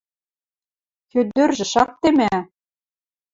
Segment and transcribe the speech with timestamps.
[1.11, 2.35] –Хӧдӧржӹ, шактемӓ.